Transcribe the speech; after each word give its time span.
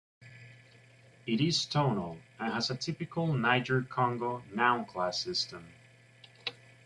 It 1.27 1.39
is 1.41 1.63
tonal 1.67 2.17
and 2.39 2.51
has 2.53 2.71
a 2.71 2.75
typical 2.75 3.31
Niger-Congo 3.35 4.41
noun 4.51 4.85
class 4.85 5.19
system. 5.19 5.63